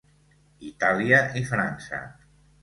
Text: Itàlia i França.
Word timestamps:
Itàlia 0.69 1.19
i 1.43 1.45
França. 1.51 2.01